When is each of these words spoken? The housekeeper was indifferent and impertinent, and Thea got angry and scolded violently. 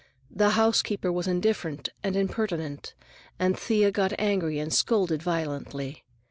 The 0.31 0.49
housekeeper 0.57 1.11
was 1.11 1.27
indifferent 1.27 1.89
and 2.03 2.15
impertinent, 2.15 2.95
and 3.37 3.55
Thea 3.55 3.91
got 3.91 4.13
angry 4.17 4.57
and 4.57 4.73
scolded 4.73 5.21
violently. 5.21 6.03